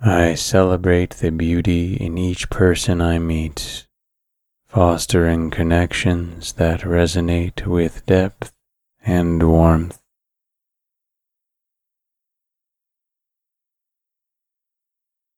[0.00, 3.86] I celebrate the beauty in each person I meet,
[4.66, 8.50] fostering connections that resonate with depth
[9.04, 10.00] and warmth.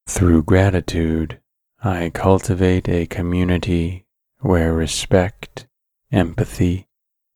[0.07, 1.41] Through gratitude,
[1.83, 4.04] I cultivate a community
[4.39, 5.67] where respect,
[6.11, 6.87] empathy,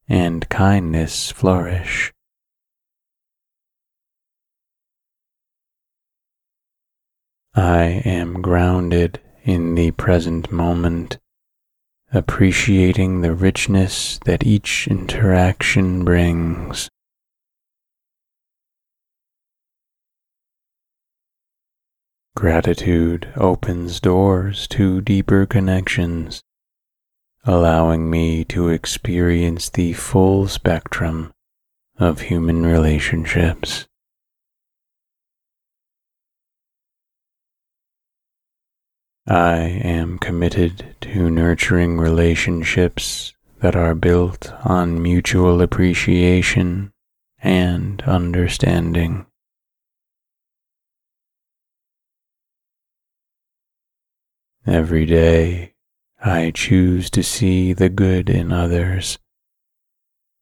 [0.08, 2.12] and kindness flourish.
[7.56, 11.18] I am grounded in the present moment,
[12.12, 16.90] appreciating the richness that each interaction brings.
[22.36, 26.42] Gratitude opens doors to deeper connections
[27.46, 31.32] allowing me to experience the full spectrum
[31.98, 33.88] of human relationships.
[39.28, 46.92] I am committed to nurturing relationships that are built on mutual appreciation
[47.42, 49.26] and understanding.
[54.66, 55.74] Every day,
[56.22, 59.18] I choose to see the good in others,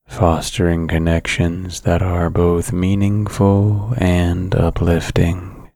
[0.08, 5.70] fostering connections that are both meaningful and uplifting.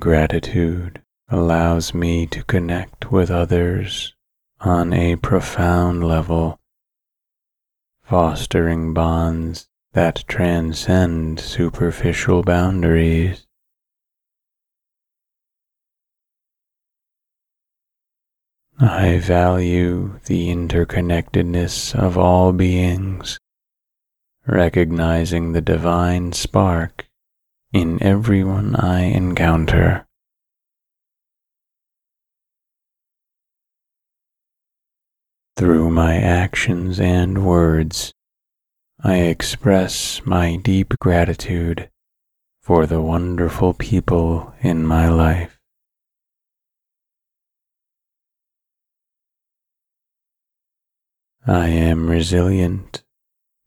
[0.00, 4.14] Gratitude allows me to connect with others
[4.60, 6.58] on a profound level,
[8.02, 13.45] fostering bonds that transcend superficial boundaries.
[18.78, 23.38] I value the interconnectedness of all beings,
[24.46, 27.08] recognizing the divine spark
[27.72, 30.06] in everyone I encounter.
[35.56, 38.12] Through my actions and words,
[39.02, 41.88] I express my deep gratitude
[42.60, 45.55] for the wonderful people in my life.
[51.48, 53.04] I am resilient,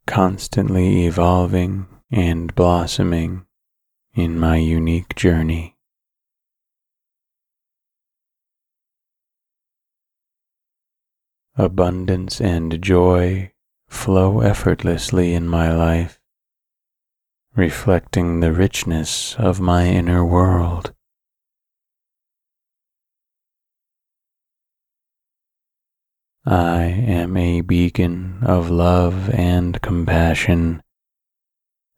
[0.06, 3.46] constantly evolving and blossoming
[4.12, 5.78] in my unique journey.
[11.56, 13.52] Abundance and joy
[13.88, 16.20] flow effortlessly in my life,
[17.56, 20.92] reflecting the richness of my inner world.
[26.46, 30.82] I am a beacon of love and compassion,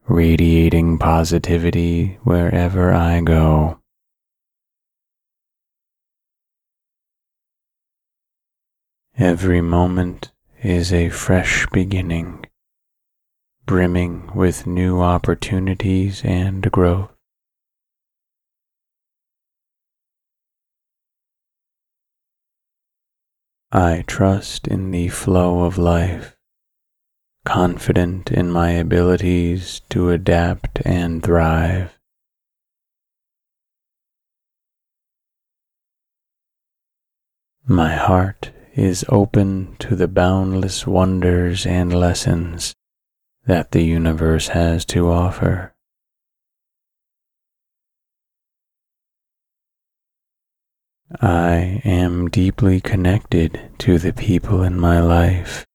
[0.09, 3.78] radiating positivity wherever I go.
[9.16, 12.45] Every moment is a fresh beginning,
[13.64, 17.11] brimming with new opportunities and growth.
[23.74, 26.36] I trust in the flow of life,
[27.46, 31.98] confident in my abilities to adapt and thrive.
[37.66, 42.74] My heart is open to the boundless wonders and lessons
[43.46, 45.71] that the universe has to offer.
[51.20, 55.66] I am deeply connected to the people in my life,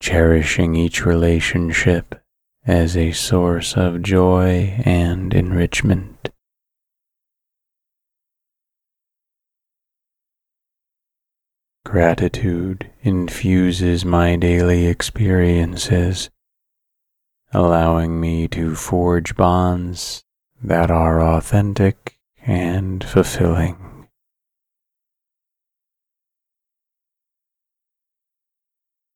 [0.00, 2.20] cherishing each relationship
[2.66, 6.28] as a source of joy and enrichment.
[11.86, 16.28] Gratitude infuses my daily experiences,
[17.52, 20.22] allowing me to forge bonds
[20.62, 23.79] that are authentic and fulfilling.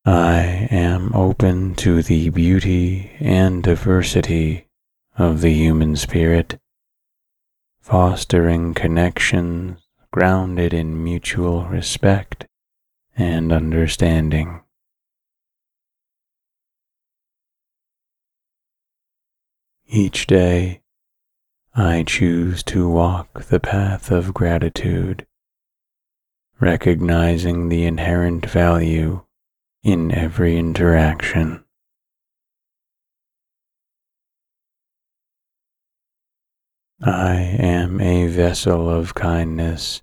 [0.06, 4.68] I am open to the beauty and diversity
[5.16, 6.58] of the human spirit,
[7.80, 9.80] fostering connections
[10.10, 12.46] grounded in mutual respect
[13.16, 14.60] and understanding.
[19.86, 20.82] Each day,
[21.74, 25.26] I choose to walk the path of gratitude,
[26.60, 29.22] recognizing the inherent value
[29.84, 31.62] in every interaction.
[37.02, 40.00] I am a vessel of kindness,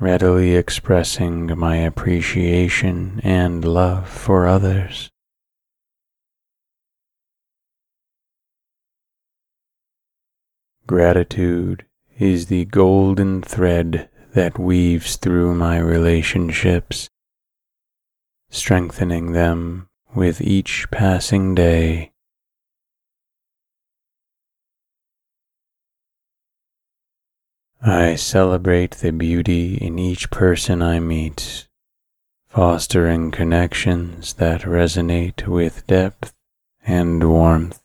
[0.00, 5.08] readily expressing my appreciation and love for others.
[10.88, 11.86] Gratitude
[12.18, 17.08] is the golden thread that weaves through my relationships
[18.50, 22.12] strengthening them with each passing day.
[27.80, 31.68] I celebrate the beauty in each person I meet,
[32.48, 36.34] fostering connections that resonate with depth
[36.84, 37.80] and warmth.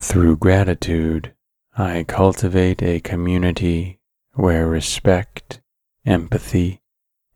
[0.00, 1.34] Through gratitude,
[1.76, 3.98] I cultivate a community
[4.34, 5.60] where respect,
[6.04, 6.80] empathy,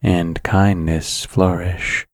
[0.03, 2.07] and kindness flourish.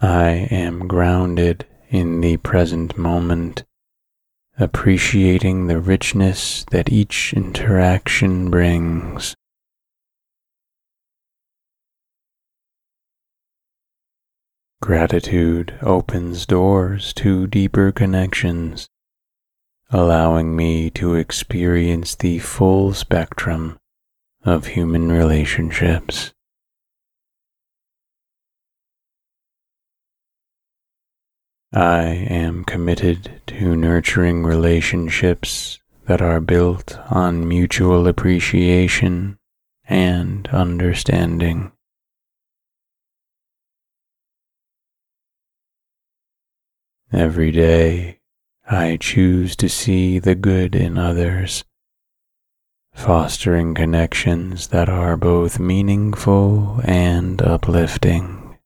[0.00, 3.64] I am grounded in the present moment,
[4.58, 9.34] appreciating the richness that each interaction brings.
[14.80, 18.88] Gratitude opens doors to deeper connections
[19.92, 23.76] allowing me to experience the full spectrum
[24.44, 26.32] of human relationships.
[31.72, 39.38] I am committed to nurturing relationships that are built on mutual appreciation
[39.88, 41.72] and understanding.
[47.12, 48.19] Every day,
[48.72, 51.64] I choose to see the good in others,
[52.94, 58.58] fostering connections that are both meaningful and uplifting.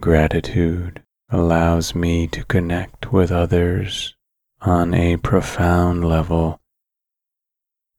[0.00, 4.16] Gratitude allows me to connect with others
[4.62, 6.62] on a profound level,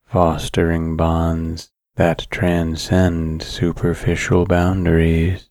[0.06, 5.48] fostering bonds that transcend superficial boundaries.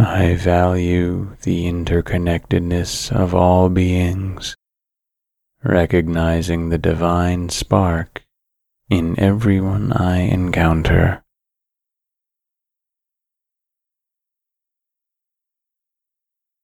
[0.00, 4.54] I value the interconnectedness of all beings,
[5.64, 8.22] recognizing the divine spark
[8.88, 11.24] in everyone I encounter.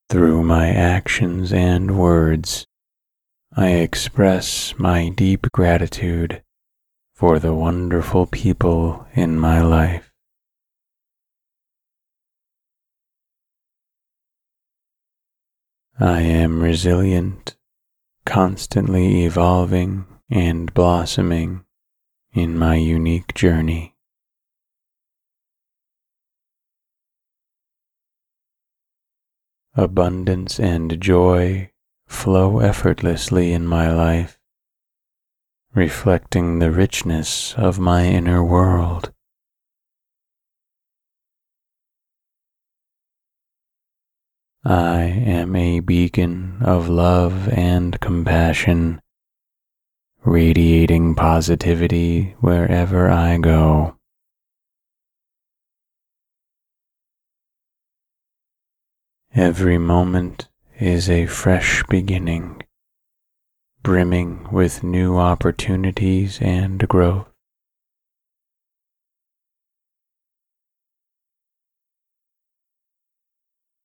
[0.09, 2.66] Through my actions and words,
[3.57, 6.45] I express my deep gratitude
[7.16, 10.04] for the wonderful people in my life.
[16.01, 17.57] I am resilient,
[18.27, 21.65] constantly evolving and blossoming
[22.33, 23.95] in my unique journey.
[29.77, 31.71] Abundance and joy
[32.09, 34.41] flow effortlessly in my life,
[35.75, 39.14] reflecting the richness of my inner world.
[44.67, 48.99] I am a beacon of love and compassion,
[50.25, 53.97] radiating positivity wherever I go.
[59.35, 60.49] Every moment
[60.81, 62.62] is a fresh beginning,
[63.83, 67.34] brimming with new opportunities and growth.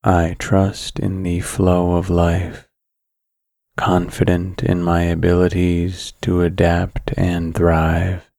[0.03, 2.69] I trust in the flow of life,
[3.75, 8.29] confident in my abilities to adapt and thrive.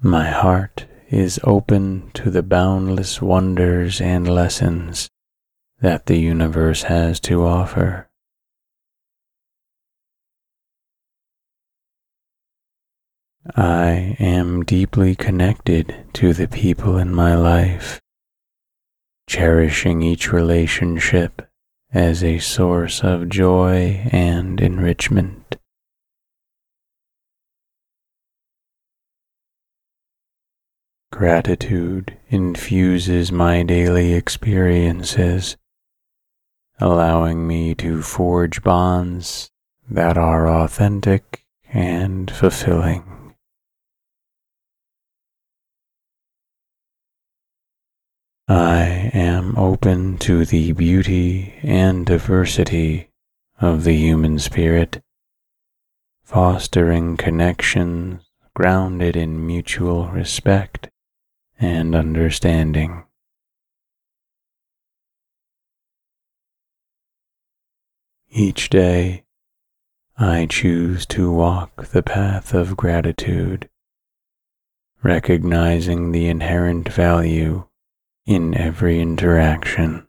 [0.00, 5.08] My heart is open to the boundless wonders and lessons
[5.80, 8.08] that the universe has to offer.
[13.56, 18.00] I am deeply connected to the people in my life,
[19.26, 21.42] cherishing each relationship
[21.92, 25.56] as a source of joy and enrichment.
[31.10, 35.56] Gratitude infuses my daily experiences,
[36.78, 39.50] allowing me to forge bonds
[39.90, 43.11] that are authentic and fulfilling.
[48.54, 53.08] I am open to the beauty and diversity
[53.58, 55.02] of the human spirit,
[56.22, 58.20] fostering connections
[58.52, 60.90] grounded in mutual respect
[61.58, 63.04] and understanding.
[68.28, 69.24] Each day,
[70.18, 73.70] I choose to walk the path of gratitude,
[75.02, 77.64] recognizing the inherent value
[78.26, 80.06] in every interaction.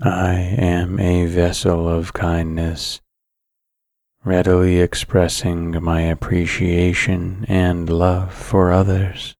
[0.00, 3.00] I am a vessel of kindness
[4.24, 9.34] readily expressing my appreciation and love for others.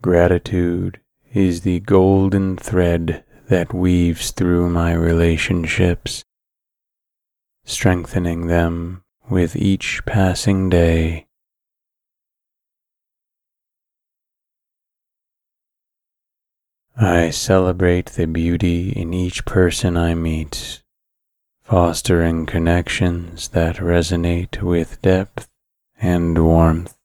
[0.00, 1.00] Gratitude
[1.34, 6.24] is the golden thread that weaves through my relationships,
[7.68, 11.26] strengthening them with each passing day.
[16.96, 20.82] I celebrate the beauty in each person I meet,
[21.62, 25.46] fostering connections that resonate with depth
[26.00, 26.96] and warmth.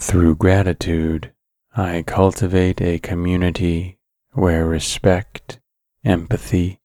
[0.00, 1.34] Through gratitude,
[1.76, 3.97] I cultivate a community
[4.38, 5.58] where respect,
[6.04, 6.78] empathy,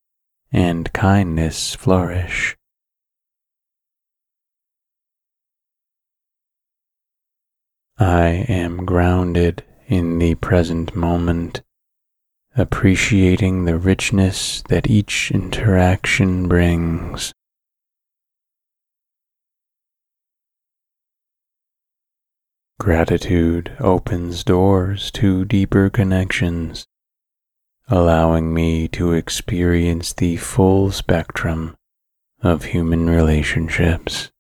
[0.51, 2.58] and kindness flourish.
[7.99, 11.62] I am grounded in the present moment,
[12.56, 17.34] appreciating the richness that each interaction brings.
[22.80, 26.88] Gratitude opens doors to deeper connections,
[27.88, 31.76] allowing me to experience the full spectrum
[32.42, 34.32] of human relationships.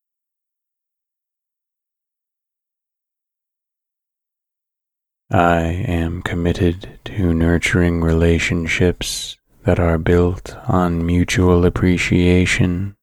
[5.29, 12.95] I am committed to nurturing relationships that are built on mutual appreciation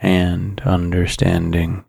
[0.00, 1.84] and understanding.